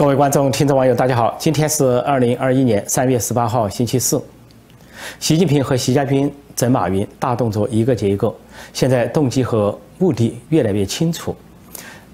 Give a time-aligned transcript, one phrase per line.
[0.00, 1.36] 各位观众、听众、网友，大家好！
[1.38, 4.18] 今天是二零二一年三月十八号，星期四。
[5.18, 8.34] 习近平和习家军整马云大动作一个接一个，
[8.72, 11.36] 现在动机和目的越来越清楚。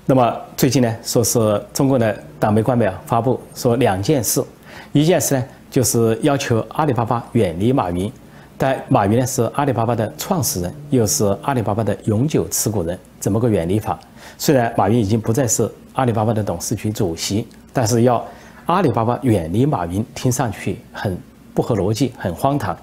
[0.04, 4.42] 那么最近呢，说是中国的党媒官媒啊发布说两件事，
[4.90, 8.12] 一件事呢就是要求阿里巴巴远离马云，
[8.58, 13.96] 但马云呢是阿里巴巴的创始人，又是阿里巴巴的永久持股人，怎么个远离法？
[14.36, 17.46] 虽然马云已经不再是阿里巴巴的董事局主席。
[17.76, 18.26] 但是要
[18.64, 21.14] 阿里巴巴远离马云，听上去很
[21.52, 22.74] 不合逻辑，很荒唐。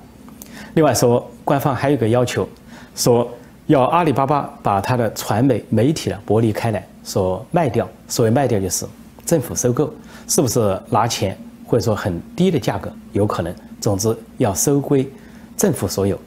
[0.75, 2.47] 另外说，官方还有个要求，
[2.95, 3.27] 说
[3.65, 7.89] 要阿里巴巴把它的传媒媒体呢剥离开来，说卖掉。
[8.07, 8.85] 所谓卖掉就是
[9.25, 9.91] 政府收购，
[10.27, 11.35] 是不是拿钱
[11.65, 12.93] 或者说很低的价格？
[13.13, 13.51] 有可能。
[13.81, 15.11] 总之要收归
[15.57, 16.19] 政府所有。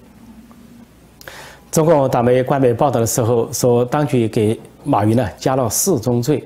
[1.70, 6.42] 中共党媒官媒报道的时候说，当局给马云呢加了四宗罪。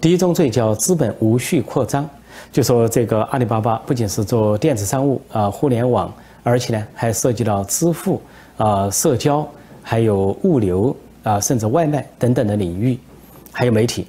[0.00, 2.08] 第一宗罪叫资本无序扩张，
[2.50, 6.10] 就说这个阿里巴巴不仅是做电子商务啊、互联网，
[6.42, 8.20] 而且呢还涉及到支付
[8.56, 9.46] 啊、社交，
[9.82, 12.98] 还有物流啊，甚至外卖等等的领域，
[13.52, 14.06] 还有媒体。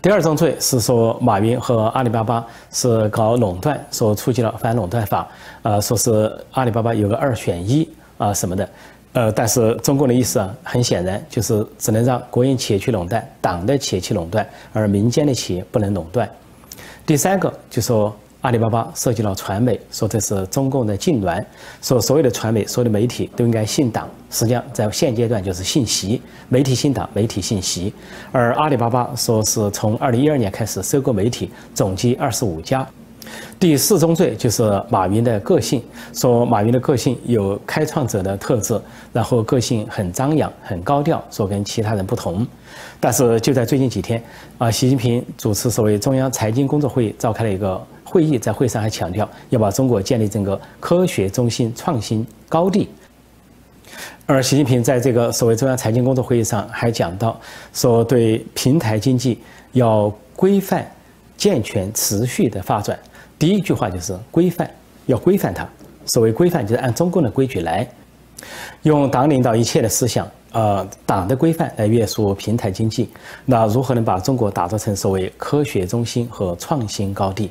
[0.00, 5.28] 第二宗罪是说马云和阿里巴巴是搞垄断，说触及了反垄断法，
[5.60, 8.66] 呃，说是阿里巴巴有个二选一啊什么的。
[9.14, 16.26] 呃，但是中共的意思啊，很显然就是只能让国营企业去垄断，党的企业去垄断，而民间的企业不能垄断。
[17.04, 21.44] 第三个就说阿里巴巴涉及到传媒，说这是中共的禁脔，
[21.82, 24.08] 说所有的传媒、所有的媒体都应该信党。
[24.30, 27.92] 实际上在现阶段就是信习，媒体信党，媒体信习。
[28.32, 32.88] 而阿里巴巴说是从二零一二年开始收购媒体，总计二十五家。
[33.58, 38.80] 第四宗罪就是马云的个性，说马云的个性有开创者的特质，
[39.12, 42.46] 然后个性很张扬、很高调，说跟其他人不同。
[42.98, 44.22] 但是就在最近几天，
[44.58, 52.88] 啊，习近平主持所谓中央财经工作会议召开了一个会议，在会上还强调要把中国建立整个科学中心、创新高地。
[54.26, 57.38] 而习近平在这个所谓中央财经工作会议上还讲到，
[57.72, 59.38] 说对平台经济
[59.72, 60.88] 要规范、
[61.36, 62.98] 健全、持续的发展。
[63.42, 64.70] 第一句话就是规范，
[65.06, 65.68] 要规范它。
[66.06, 67.84] 所谓规范，就是按中共的规矩来，
[68.82, 73.10] 用党领导一切的思想，呃，党的规范来约束平台经济。
[73.44, 77.50] 那如何能把中国打造成所谓科学中心和创新高地？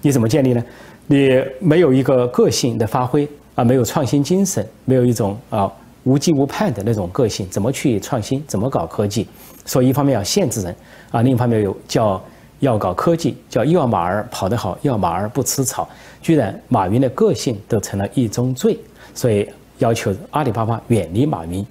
[0.00, 0.64] 你怎么建立呢？
[1.08, 5.68] 你没有一个个性的发挥啊，没有创新精神，没有一种啊
[6.04, 8.44] 无羁无盼的那种个性，怎么去创新？
[8.46, 9.26] 怎么搞科技？
[9.64, 10.76] 所以一方面要限制人
[11.10, 12.22] 啊，另一方面有叫。
[12.60, 15.88] 要搞科技，叫要马儿跑得好，要马儿不吃草。
[16.20, 18.78] 居然马云的个性都成了一宗罪，
[19.14, 19.48] 所以
[19.78, 21.64] 要求阿里巴巴远离马云。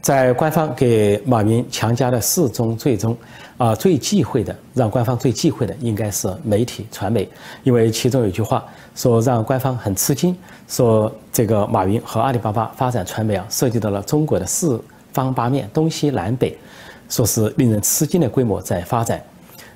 [0.00, 3.16] 在官方给马云强加的四宗罪中，
[3.56, 7.28] 啊，最忌讳的，让官方最忌讳的应该是媒体传媒，
[7.64, 8.64] 因为其中有句话
[8.94, 10.34] 说让官方很吃惊，
[10.68, 14.80] 说这个马云和阿里巴巴发展传媒啊，涉及到了中国的四
[15.12, 16.56] 方八面，东西南北。
[17.08, 19.22] 说是令人吃惊的规模在发展，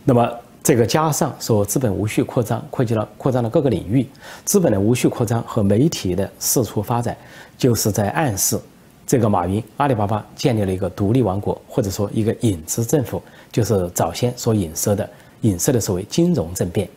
[0.05, 0.31] 那么
[0.63, 4.07] 这个加上说资本无序扩张，扩及了扩张了各个领域，
[4.45, 7.17] 资本的无序扩张和媒体的四处发展，
[7.59, 8.59] 就是在暗示
[9.07, 15.09] 这个马云阿里巴巴建立了一个独立王国，或者说一个影子政府，就是早先所影射的
[15.41, 16.89] 影射的所谓金融政变。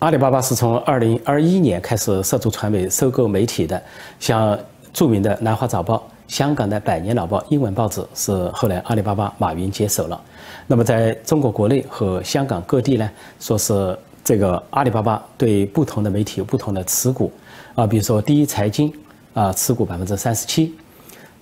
[0.00, 3.82] 阿里巴巴是从二零二一年开始涉足传媒、收购媒体的，
[4.20, 4.58] 像
[4.92, 5.96] 著名的《南华早报》。
[6.28, 10.20] 香港的《百年老报》英文报纸是后来阿里巴巴马云接手了。
[10.66, 17.30] 那么在中国国内和香港各地呢，说是这个阿里巴巴对不同的媒体有不同的持股
[17.76, 18.92] 啊，比如说第一财经
[19.34, 20.74] 啊持股百分之三十七，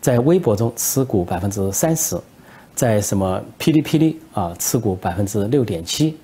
[0.03, 2.21] 在微博中持股百分之三十，
[2.75, 6.15] 在什么哔哩哔哩啊持股百分之六点七，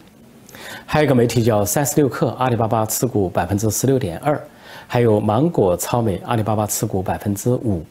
[0.84, 4.38] 还有一个媒体叫三十六氪，阿里巴巴持股百分之十六点二，
[4.86, 7.82] 还有芒果超媒，阿里巴巴持股百分之五。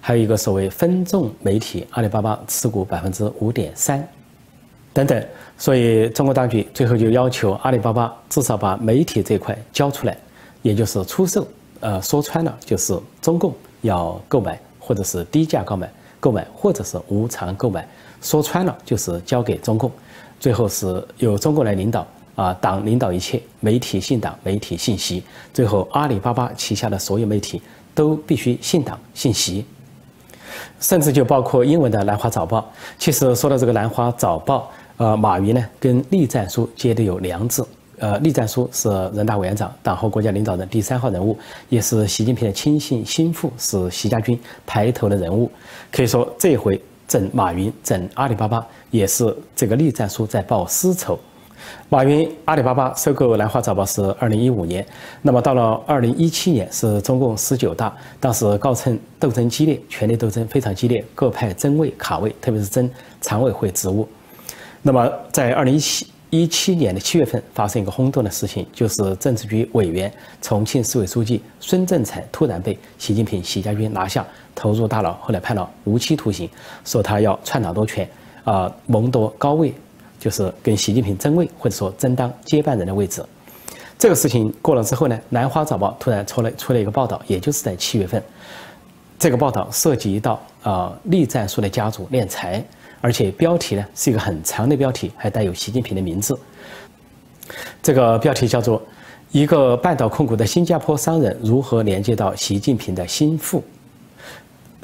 [0.00, 4.06] 还有一个所谓分众媒体，阿里巴巴持股百分之五点三，
[4.92, 5.24] 等等。
[5.58, 10.16] 所以中国当局最后就要求阿里巴巴至少把媒体这块交出来，
[10.62, 11.46] 也就是出售。
[11.80, 15.90] 呃，说穿了就是中共要购买，或者是低价购买，
[16.20, 17.86] 购买或者是无偿购买。
[18.22, 19.90] 说穿了就是交给中共，
[20.40, 25.22] 最后是由中共来领导啊，党领导一切，媒体信党，媒体信息。
[25.52, 27.60] 最后阿里巴巴旗下的所有媒体
[27.94, 29.64] 都必须信党信习。
[30.80, 32.58] 甚至就包括英文的《南华早报》。
[32.98, 34.70] 其实说到这个《南华早报》，
[35.04, 37.66] 呃，马云呢跟栗战书结的有梁子。
[37.98, 41.34] 呃，栗战书是人大委员长、党和国家领导人第三号人物，
[41.70, 45.50] 也是习近平的亲信心腹，是习家军排头的人物。
[45.90, 46.78] 可以说这回
[47.08, 51.18] 整马云整阿里巴巴，也是这个栗战书在报私仇。
[51.88, 54.84] 马云阿里巴巴收购南华早报是二零一五年，
[55.22, 62.90] 那么到了二零一七年是中共十九大，当时高层斗争激烈，权力斗争非常激烈，各派争位卡位，特别是争
[63.20, 64.08] 常委会职务。
[64.82, 76.50] 那么在二零一七一七年的七月份发生一个轰动的事情，就是政治局委员、重庆市委书记孙政才突然被习近平、习家军拿下，投入大牢，后来判了无期徒刑，
[76.84, 78.08] 说他要篡党夺权，
[78.44, 79.72] 啊，谋夺高位。
[80.18, 83.24] 就是跟习近平争位，或者说争当接班人的位置。
[83.98, 88.22] 这个事情过了之后呢，南华早报突然出了出了一个报道，也就是在七月份，
[89.18, 92.62] 这个报道涉及到啊栗战书的家族敛财，
[93.00, 96.38] 而且标题呢是一个很长的标题，还带有习近平的名字。
[97.82, 98.82] 这个标题叫做
[99.32, 103.62] “一个半岛控股的新加坡商人如何连接到习近平的心腹”。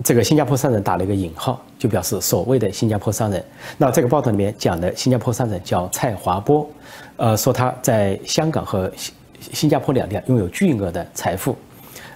[0.02, 3.44] 这个新加坡商人打了一个引号，就表示所谓的新加坡商人。
[3.78, 6.68] 那这个报道里面讲的新加坡商人叫蔡华波，
[7.16, 9.14] 呃，说他在香港和新
[9.52, 11.56] 新加坡两地拥有巨额的财富。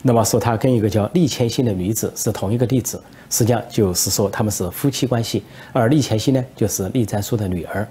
[0.02, 5.44] 那么说他跟一个叫厉千欣的女子是同一个弟子，实际上就是说他们是夫妻关系。
[5.72, 7.86] 而厉千欣呢，就是厉战书的女儿。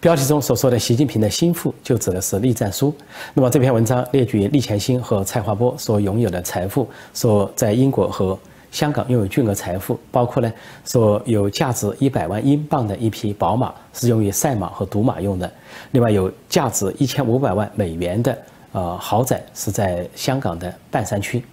[0.00, 2.94] 标题中所说的习近平的心腹，就指的是厉战书。
[3.32, 8.38] 那么这篇文章列举厉千欣和蔡华波所拥有的财富，说在英国和
[8.74, 10.52] 香港拥有巨额财富，包括呢，
[10.84, 15.48] 说有价值一百万英镑的一匹宝马是用于赛马和赌马用的，
[15.92, 18.36] 另外有价值一千五百万美元的
[18.72, 21.44] 呃豪宅是在香港的半山区，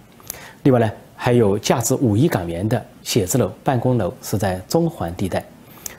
[0.64, 5.44] 另外呢还有价值五亿港元的写字楼、办公楼是在中环地带，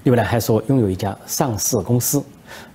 [0.04, 2.22] 另外呢还说拥有一家上市公司，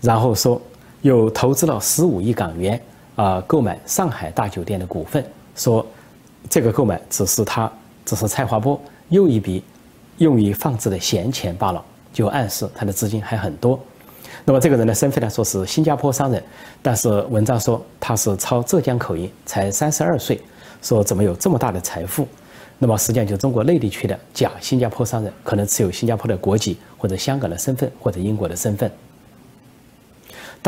[0.00, 0.58] 然后说
[1.02, 2.80] 又投资了十五亿港元
[3.14, 5.22] 啊购买上海大酒店的股份，
[5.54, 5.84] 说
[6.48, 7.70] 这个购买只是他。
[8.08, 9.62] 只是蔡华波又一笔
[10.16, 13.78] 用于放置的闲钱罢了，就暗示他的资金还很多。
[14.46, 16.42] 那么这个人的身份呢，说是新加坡商人，
[16.80, 20.40] 但是文章说他是操浙江口音，才三十二岁，
[20.80, 22.26] 说怎么有这么大的财富？
[22.78, 28.90] 那么实际上就中国内地区的假新加坡商人，可能持有新加坡的国籍，或者香港的身份，或者英国的身份。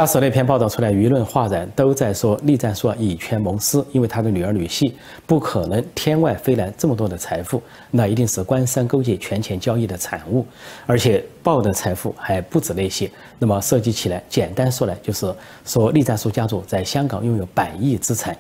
[0.00, 4.91] 当时那篇报道出来，舆论哗然，都在说栗战书以权谋私，因为他的女儿女婿
[5.26, 10.47] 不可能天外飞来这么多的财富，那一定是官商勾结、权钱交易的产物，
[10.87, 13.11] 而且报的财富还不止那些。
[13.38, 15.31] 那么涉及起来，简单说来就是
[15.67, 18.35] 说栗战书家族在香港拥有百亿资产。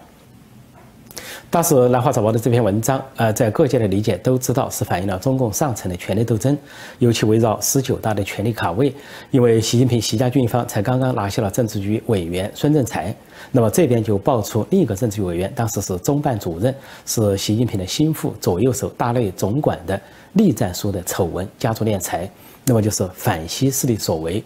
[1.50, 6.56] 当时南华早报的这篇文章，呃，在各界的理解都知道是反映了中共上层的权力斗争，
[7.00, 8.94] 尤其围绕十九大的权力卡位。
[9.32, 13.12] 因为习近平、习家军一方才刚刚拿下了政治局委员孙政才，
[13.50, 16.72] 那么这边就爆出另一个政治局委员，当时是中办主任，
[17.04, 20.00] 是习近平的心腹、左右手、大内总管的
[20.34, 22.30] 栗战书的丑闻，家族敛财，
[22.64, 24.40] 那么就是反西势力所为。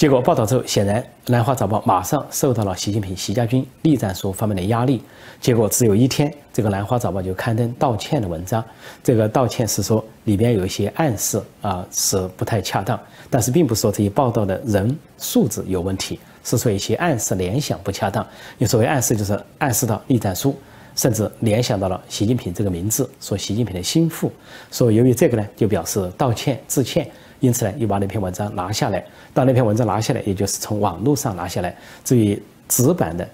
[0.00, 5.02] 结果报道之后，显然南华早报马上受到了习近平、习家军栗战书方面的压力。
[5.42, 8.64] 结果只有一天，这个南华早报就刊登道歉的文章。
[9.04, 12.98] 这个道歉是说里边有一些暗示啊，是不太恰当，
[13.28, 18.26] 但是并不是说这些报道的人素质有问题，是说一些暗示联想不恰当。
[18.56, 20.56] 你所谓暗示，就是暗示到栗战书，
[20.96, 24.32] 甚至联想到了习近平这个名字，说习近平的心腹。
[24.70, 27.06] 所以由于这个呢，就表示道歉致歉。
[27.40, 29.04] 因此呢，又把那篇文章拿下来。
[29.34, 31.74] 当那篇文章拿下来，也就是从网络上拿下来。
[32.04, 33.28] 至于纸版的、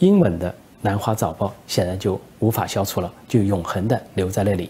[0.00, 0.50] 英文的
[0.80, 4.68] 《南华早报》，显然就无法消除了，就永恒的留在那里。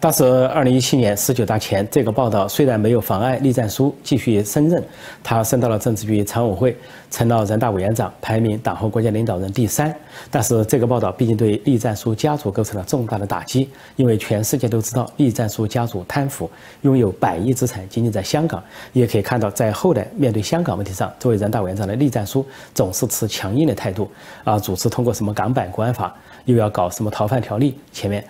[0.00, 4.82] 当时，二零一七年十九大前，这个报道虽然没有妨碍栗战书继续升任，
[5.22, 6.76] 他升到了政治局常委会，
[7.10, 9.94] 成了人大委员长，排名党和国家领导人第三。
[10.30, 16.50] 但是，这个报道毕竟对栗战书家族构成了重大的打击，因为全世界都知道栗战书家族贪腐，
[16.82, 18.62] 拥有百亿资产，仅仅在香港。
[18.92, 24.10] 也可以看到，在后来面对香港问题上，作为人大委员长的栗战书总是持强硬的态度，
[24.44, 26.14] 啊，主持通过什么港版国安法，
[26.44, 28.24] 又要搞什么逃犯条例，前面。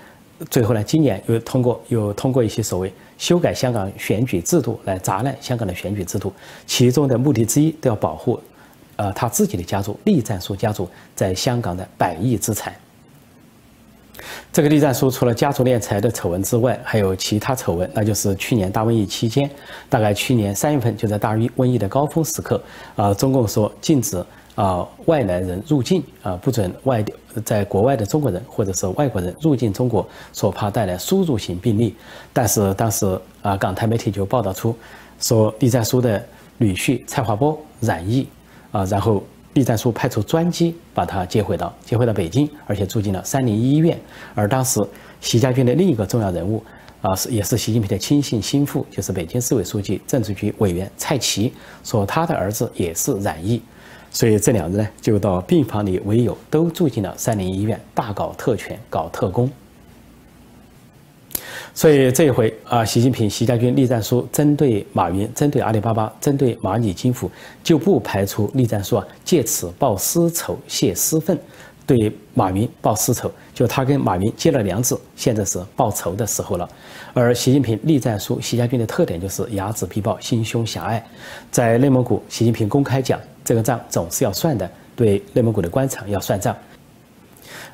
[0.51, 6.33] 最后呢，今年又通过又通过一些所谓修改香港选举制度来砸烂香港的选举制度，
[6.67, 8.41] 其中的目的之一都要保护，
[8.97, 12.75] 呃，他自己的家族栗战书家族在香港的百亿资产。
[14.53, 19.49] 这个栗战书除了家族敛财的丑闻之外，还有其他丑闻，那就是去年大瘟疫期间，
[19.89, 22.61] 大概去年三月份就在大瘟疫的高峰时刻，
[22.97, 24.25] 啊，中共说禁止。
[24.55, 27.13] 啊，外来人入境啊，不准外地
[27.45, 31.95] 在国外的中国人或者是外国人入境中国，所怕带来输入型病例。
[32.33, 34.75] 但是当时啊，港台媒体就报道出，
[35.19, 36.25] 说栗战书的
[36.59, 38.29] 女婿蔡华波染疫
[38.71, 39.23] 啊，然后
[39.55, 43.99] 栗战书派出专机把他接回到接回到北京，而且住进了三零一医院。
[44.35, 44.81] 而当时
[45.21, 46.63] 习家军的另一个重要人物
[47.03, 53.61] 啊，是也是习近平的亲信心腹，就是北京市委书记、政治局委员蔡奇，说他的儿子也是染疫，
[54.15, 59.51] 所以这两人呢就到病房里为友，都住进了三零医院，大搞特权，搞特工。
[61.75, 67.29] 所以这一回啊，习近平、习家军立战书针对马云、针对阿里巴巴、针对蚂蚁金服，
[67.65, 71.37] 就不排除立战书啊借此报私仇、泄私愤。
[71.87, 76.67] 对马云报私仇，就他跟马云结了梁子，现在是报仇的时候了。
[77.13, 81.05] 而习近平立战书，习家军的特点就是睚眦必报，心胸狭隘。
[81.51, 86.57] 在内蒙古，习近平公开讲，这个账总是要算的，对内蒙古的官场要算账。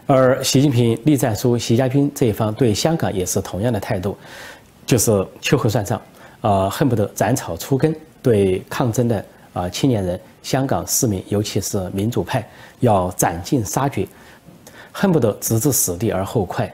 [0.06, 4.16] 而习近平栗战书，习家军这一方对香港也是同样的态度，
[4.84, 6.02] 就是秋后算账，
[6.40, 10.20] 呃，恨不得斩草除根，对抗争的啊青年人。
[10.42, 12.42] 香港市民，尤其是民主派，
[12.78, 14.08] 要斩尽杀绝，
[14.90, 16.72] 恨不得直至死地而后快。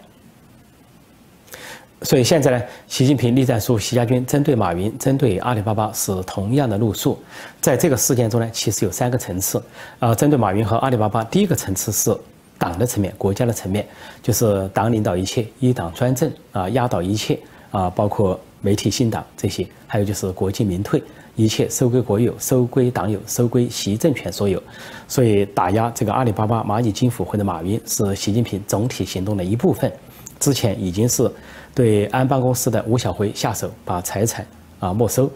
[2.02, 7.18] 所以现在呢，习近平立战书，习家军针对马云、针对阿里巴巴是同样的路数。
[7.60, 9.62] 在这个事件中呢，其实有三个层次。
[9.98, 12.14] 啊，针对马云和阿里巴巴，第一个层次是
[12.58, 13.86] 党的层面、国家的层面，
[14.22, 17.38] 就是党领导一切，一党专政啊，压倒一切
[17.70, 21.02] 啊，包括媒体、新党这些，还有就是国进民退。
[21.34, 24.62] 一切收归国有，收归党有，收归习政权所有，
[25.06, 29.92] 所以打压这个阿里巴巴、蚂蚁金服或者马云是习近平总体行动的一部分。
[30.40, 31.30] 之前已经是
[31.76, 34.46] 对安邦公司的吴晓辉下手，把财产
[34.80, 35.30] 啊没收，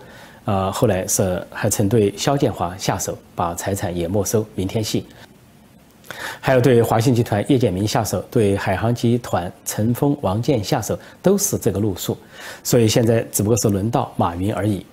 [0.46, 4.42] 呃，后来是还曾对肖建华下手，把财产也没收。
[4.54, 5.04] 明天系，
[6.40, 12.16] 还有对华信集团叶建明下手，对海航集团陈峰、王健下手，都是这个路数。
[12.64, 14.86] 所以现在只不过是轮到马云而已。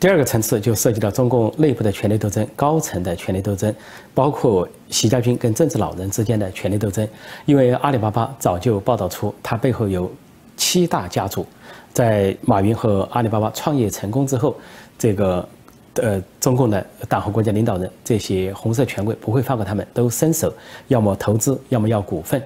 [0.00, 3.74] 第二个层次就涉及到中共内部的权力斗争，高层的权力斗争，
[4.14, 7.06] 包括习家军跟政治老人之间的权力斗争。
[7.46, 10.08] 因为阿里巴巴早就报道出，它背后有
[10.56, 11.44] 七大家族。
[11.92, 14.56] 在马云和阿里巴巴创业成功之后，
[14.96, 15.48] 这个
[15.94, 20.54] 呃，中共的党和国家领导人这些红色权贵不会放过他们，都伸手，
[20.86, 22.40] 要么投资，要么要股份。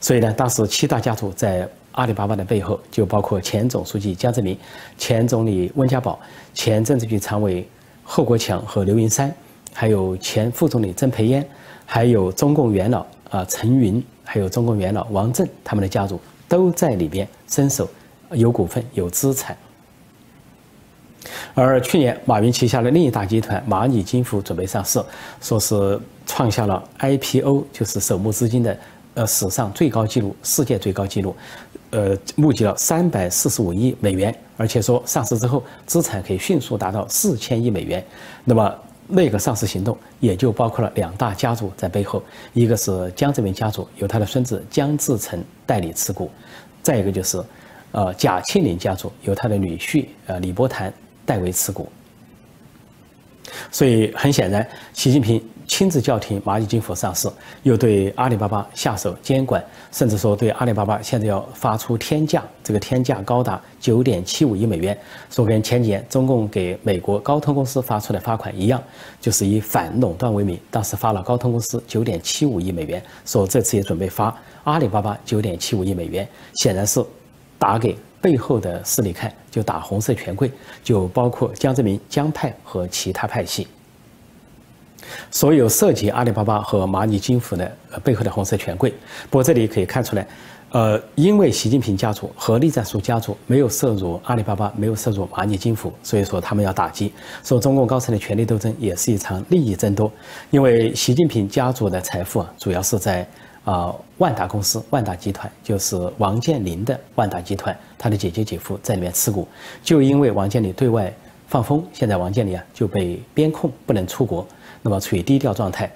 [0.00, 1.68] 所以呢，当时七大家族在。
[1.92, 4.56] 阿里巴巴的背后就包括前总书记江泽民、
[4.96, 6.18] 前总理温家宝、
[6.54, 7.66] 前政治局常委
[8.04, 9.32] 贺国强和刘云山，
[9.72, 11.46] 还有前副总理曾培燕，
[11.86, 17.88] 还有中共元老啊陈云，还有中共元老王震，他们的家族都在里边伸手，
[18.32, 19.56] 有股份有资产。
[21.54, 25.02] 而去年马云旗下的另一大集团蚂蚁金服准备上市，
[25.40, 28.78] 说是创下了 IPO 就是首募资金的
[29.14, 31.34] 呃史上最高纪录，世界最高纪录。
[31.90, 38.04] 呃，募集了三百四十五亿美元，而且说上市之后资产可以迅速达到四千亿美元。
[38.44, 38.72] 那么
[39.08, 46.28] 那个上市行动也就包括了两大家族在背后，一个是江泽民家族，由他的孙子江志成代理持股；
[46.80, 47.42] 再一个就是，
[47.90, 50.92] 呃，贾庆林家族，由他的女婿呃李伯潭
[51.26, 51.90] 代为持股。
[53.72, 55.42] 所以很显然，习近平。
[55.70, 57.30] 亲自叫停蚂蚁金服上市，
[57.62, 64.98] 又对阿里巴巴下手监管，甚至说对阿里巴巴现在要发出天价，这个天价高达九点七五亿美元，
[65.30, 68.82] 说跟前几年中共给美国高通公司发出的罚款一样，
[69.20, 77.00] 就是以反垄断为名，当时发了高通公司九点七五亿美元，说这次也准备发阿里巴巴九点七五亿美元，显然是
[77.60, 80.50] 打给背后的势力看，就打红色权贵，
[80.82, 83.68] 就包括江泽民江派和其他派系。
[85.30, 87.70] 所有涉及阿里巴巴和蚂蚁金服的
[88.02, 88.90] 背后的红色权贵，
[89.28, 90.26] 不过这里可以看出来，
[90.70, 97.12] 呃，因为习近平家族和栗战书家族没有涉入阿里巴巴，没有涉入蚂蚁金服，所以说他们要打击。
[97.42, 100.10] 说中共高层的权力斗争也是一场利益争夺，
[100.50, 103.26] 因为习近平家族的财富啊，主要是在
[103.64, 109.46] 啊万达公司、万达集团，就是王健林的万达集团，他的姐姐姐夫在里面持股，
[109.82, 111.12] 就因为王健林对外
[111.48, 114.46] 放风，现在王健林啊就被边控，不能出国。
[114.82, 115.90] 那么处于低调状态。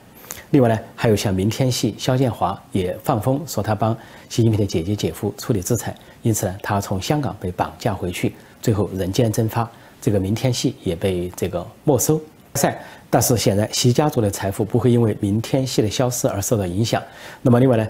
[0.51, 3.97] 另外呢，还有像明天系肖建华也放风说他帮
[4.29, 9.69] 习近平的姐姐姐夫处理资产，因此呢，他从香港被绑架回去，最后人间蒸发，
[10.01, 12.21] 这个明天系也被这个没收。
[13.11, 17.03] 但是显然习家族的财富不会因为明天系的消失而受到影响。
[17.43, 17.87] 那么另外呢？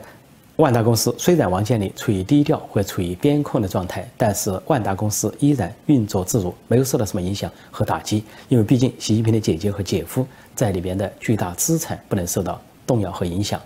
[0.56, 8.23] 万达公司虽然王健林处于低调或处于边控的状态，但是万达公司依然运作自如，没有受到什么影响和打击。
[8.49, 13.61] 因为毕竟习近平的姐姐和姐夫在里边的巨大资产不能受到动摇和影响。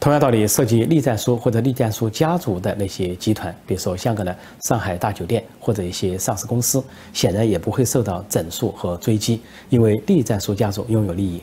[0.00, 6.82] 同样道理，涉及栗战书或者栗战书家族的那些集团，比如说香港的上海大酒店或者一些上市公司，
[7.12, 11.42] 显然也不会受到整肃和追击，因为栗战书家族拥有利益。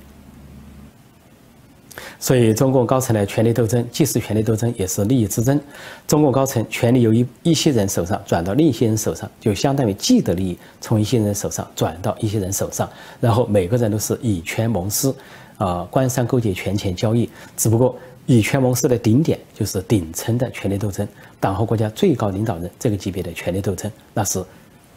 [2.20, 5.60] 所以，中共高层的权力斗争既是权力斗争，也是利益之争。
[6.08, 15.16] 中共高层权力由一一些人手上转到另一些人手上，就相当于既得利益从一些人手上转到一些人手上，然后每个人都是以权谋私，
[15.58, 17.30] 啊，官商勾结、权钱交易。
[17.56, 21.08] 只不过以权谋私的顶点就是顶层的权力斗争，
[21.40, 24.44] 党和国家最高领导人这个级别的权力斗争，那是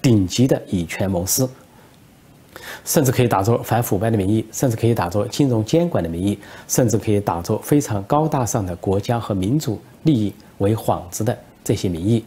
[0.02, 1.48] 顶级的以权谋私。
[2.84, 12.24] 甚至可以打着反腐败的名义，甚至可以打着金融监管的名义，甚至可以打着非常高大上的国家和民族利益为幌子的这些名义。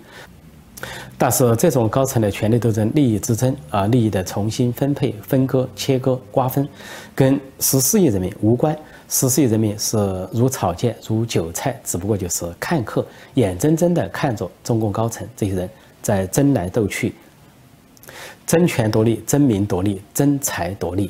[1.15, 6.67] 但是，这种高层的权力斗争、利益之争啊，利益的重新分配、分割、切割、瓜分，
[7.13, 8.75] 跟十四亿人民无关。
[9.07, 9.97] 十四亿人民是
[10.31, 15.69] 如草芥、如韭菜，只不过就是看客，眼睁睁地看着中共高层这些人
[16.01, 17.13] 在争来斗去。
[18.51, 21.09] 争权夺利、争名夺利、争财夺利，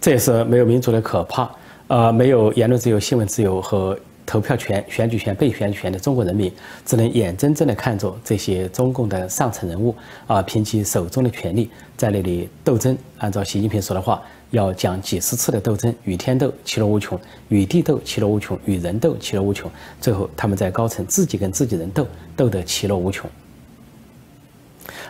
[0.00, 1.48] 这也是没有民主的可怕。
[1.86, 6.52] 呃，没有言论自由、新闻自由和投票权、选举权、被选举权的中国人民，
[6.84, 9.94] 只能眼睁睁地看着这些中共的上层人物
[10.26, 12.98] 啊，凭其手中的权力在那里斗争。
[13.18, 19.70] 按照习近平说的话，要讲几十次的斗争，与天斗，其乐无穷；与地斗，其乐无穷；与人斗，其乐无穷。
[20.00, 22.04] 最后，他们在高层自己跟自己人斗，
[22.36, 23.30] 斗得其乐无穷。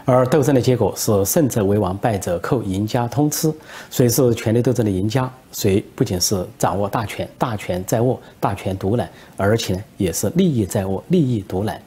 [0.04, 3.52] 而斗争的结果是胜者为王，败者寇，赢家通吃。
[3.88, 5.32] 谁是权力斗争的赢家？
[5.52, 11.80] 谁不仅是掌握大权，大权在握，大权独揽，而且，也是利益在握，利益独揽。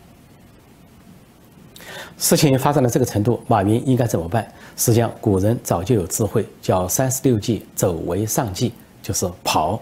[2.17, 4.49] 事情发展到这个程度，马云应该怎么办？
[4.77, 9.81] 实际上，古人早就有智慧，叫三十六计，走为上计，就是跑。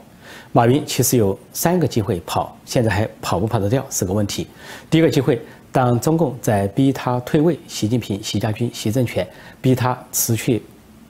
[0.51, 4.47] 马云其实有三个机会跑，现在还跑不跑得掉是个问题。
[4.89, 5.39] 第一个机会。
[5.73, 9.27] 当中共在逼他退位，习近平、习家军、习政权
[9.59, 10.61] 逼他辞去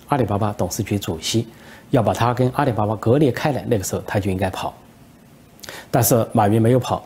[0.07, 1.45] 阿里巴巴董事局主席，
[1.89, 4.73] 要把他跟阿里巴巴割裂开来，那个时候他就应该跑。
[5.91, 7.05] 但是马云没有跑。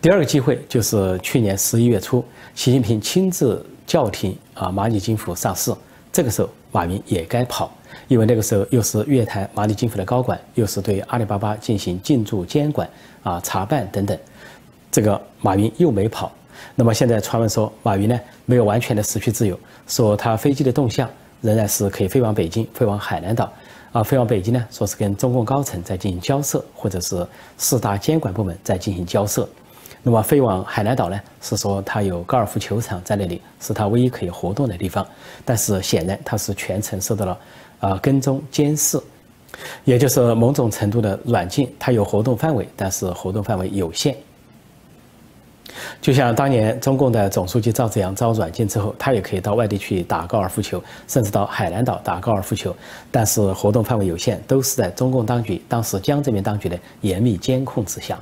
[0.00, 5.74] 第二个机会就是去年十一月初，习近平亲自叫停啊蚂蚁金服上市，
[6.10, 7.70] 这个时候马云也该跑，
[8.08, 12.88] 因为那个时候又是约谈蚂蚁金服的高管，又是对阿里巴巴进行进驻监管
[13.22, 14.18] 啊查办等等，
[14.90, 16.32] 这个马云又没跑。
[16.74, 21.08] 那么现在传闻说，马云呢没有完全的失去自由，说他飞机的动向
[21.40, 23.52] 仍然是可以飞往北京、飞往海南岛，
[23.92, 27.26] 啊，飞往北京呢，说是跟中共高层在进行交涉，或者是
[27.58, 29.48] 四大监管部门在进行交涉。
[30.06, 35.06] 那么飞往海南岛呢，是说他有高尔夫球场在那里，是他唯一可以活动的地方。
[35.46, 37.38] 但是显然他是全程受到了
[37.80, 39.00] 啊跟踪监视，
[39.84, 41.72] 也就是某种程度的软禁。
[41.78, 44.14] 他有活动范围，但是活动范围有限。
[46.00, 52.74] 就像当年中共的总书记赵紫阳遭软禁之后，他也可以到外地去打高尔夫球，甚至到海南岛打高尔夫球，
[53.10, 58.18] 但是活动范围有限，都是在中共当局当时江泽民当局的严密监控之下。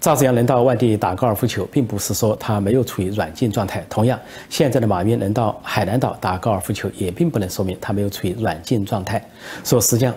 [0.00, 3.84] 赵紫阳能到外地打高尔夫球，并不是说他没有处于软禁状态。
[3.88, 9.24] 同样，现在的马云能到海南岛打高尔夫球，也并不能说明他没有处于软禁状态。
[9.64, 10.14] 说实际上，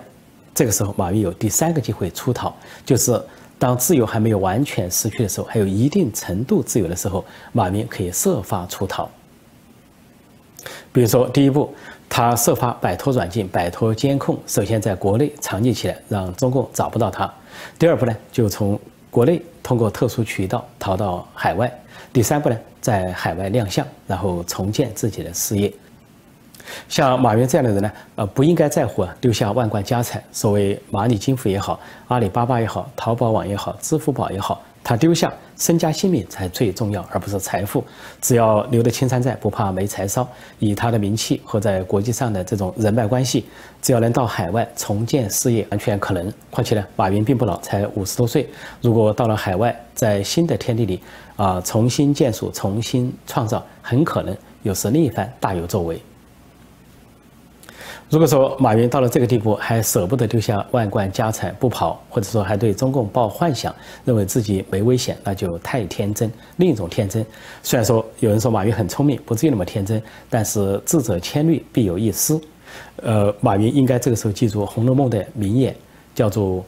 [0.53, 2.51] 这个时候马云有第三个机会出逃，
[2.85, 3.21] 就是。
[3.59, 9.09] 当自由还没有完全失去的时候，还有一定程度自由的时候，马云可以设法出逃。
[10.91, 11.73] 比如说，第一步，
[12.09, 17.27] 他设法摆脱软禁、摆脱监控，首先在国内藏匿起来，让中共找不到他；
[17.79, 21.67] 第二步呢，就从国内通过特殊渠道逃到海外；
[22.11, 25.71] 第三步呢，在海外亮相，然后重建自己的事业。
[26.87, 30.23] 像马云这样的人呢，呃，不应该在乎啊，丢下万贯家财。
[30.31, 37.83] 所谓蚂蚁金服也好，阿里巴巴也好，淘宝网也好，支付宝也好，他丢下身家性命才最重要，而不是财富。
[38.21, 40.27] 只要留得青山在，不怕没柴烧。
[40.59, 43.45] 以他的名气和在国际上的这种人脉关系，
[43.81, 46.31] 只要能到海外重建事业，完全可能。
[46.49, 48.49] 况且呢，马云并不老，才五十多岁。
[48.81, 51.01] 如果到了海外，在新的天地里
[51.35, 56.01] 啊，重新建树、重新创造，很可能又是另一番大有作为。
[58.09, 66.31] 如果说马云到了这个地步还舍不得丢下万贯家产不跑，或者说还对中共抱幻想，认为自己没危险，那就太天真。
[66.55, 67.25] 另一种天真，
[67.61, 72.39] 虽然说有人说马云很聪明，不至于那么天真，但是智者千虑必有一失。
[73.03, 75.75] 呃，马云应该这个时候记住《红楼梦》的名言，
[76.15, 76.59] 叫做《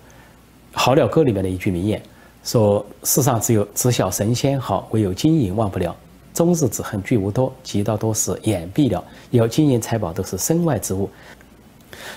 [0.74, 2.02] 好了歌》里面的一句名言，
[2.44, 5.96] 说世上只有知晓神仙好，唯有金银忘不了。
[6.40, 9.04] 终日只恨聚无多，急到多时眼闭了。
[9.32, 11.10] 要金银财宝都是身外之物，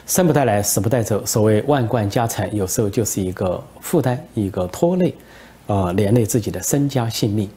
[0.07, 1.27] 生不带来，死不带走。
[1.27, 5.13] 所谓万贯家产，有时候就是一个负担，一个拖累，
[5.67, 7.51] 啊，连累自己的身家性命。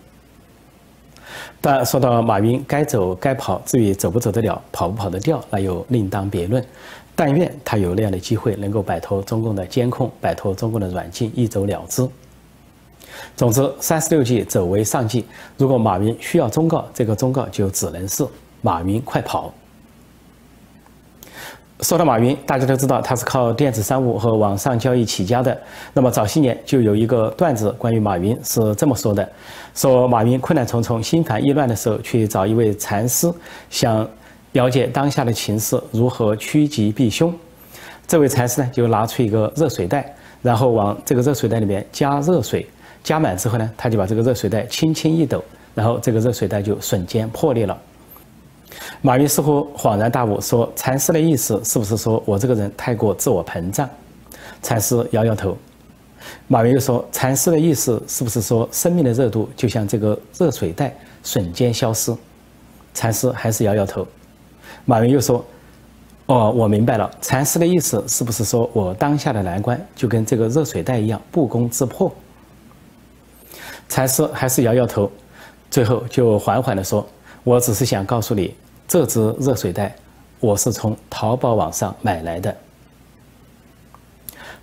[1.61, 6.65] 但说到马云该走该跑，至于走不走得了，跑不跑得掉，那又另当别论。
[7.15, 12.09] 但愿他有那样的机会，能够摆脱中共的监控，摆脱中共的软禁，一走了之。
[13.35, 15.25] 总之，三十六计，走为上计。
[15.57, 18.25] 如果马云需要忠告，这个忠告就只能是：
[18.61, 19.53] 马云快跑。
[21.81, 25.61] 说到马云，大家都知道他是靠电子商务和网上交易起家的。
[25.93, 29.29] 那么早些年就有一个段子，关于马云是这么说的：
[29.73, 33.29] 说马云困难重重、心烦意乱的时候，去找一位禅师，
[33.69, 34.07] 想
[34.53, 37.33] 了解当下的情势如何趋吉避凶。
[38.07, 42.65] 这位禅师呢，就拿出一个热水袋，然后往这个热水袋里面加热水，
[43.05, 45.41] 加满之后呢，他就把这个热水袋轻轻一抖，
[45.75, 47.77] 然后这个热水袋就瞬间破裂了。
[49.03, 53.87] 马云似乎恍然大悟，说：“禅师的意思是不是说我这个人太过自我膨胀？”
[54.63, 55.55] 禅师摇摇头。
[56.47, 60.91] 马云又说：“禅师的意思是不是说生命的热度就像这个热水袋
[61.23, 62.11] 瞬间消失？”
[62.95, 64.05] 禅师还是摇摇头。
[64.83, 65.45] 马云又说
[66.25, 67.07] ：“哦，我明白了。
[67.21, 72.11] 禅师的意思是不是说我当下的难关就跟这个热水袋一样不攻自破？”
[73.87, 75.11] 禅师还是摇摇头，
[75.69, 77.07] 最后就缓缓地说。
[77.43, 78.55] 我只是想告诉你，
[78.87, 79.95] 这只热水袋，
[80.39, 82.55] 我是从淘宝网上买来的。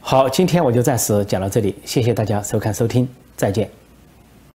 [0.01, 3.82] 好，今天我就暂时讲到这里，谢谢大家收看收听，再见。